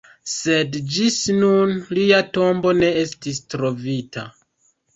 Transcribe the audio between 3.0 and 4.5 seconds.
estis trovita.